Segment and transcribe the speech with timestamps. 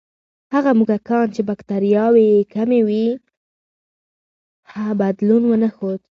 [0.53, 3.07] هغه موږکان چې بکتریاوې یې کمې وې،
[4.99, 5.99] بدلون ونه ښود.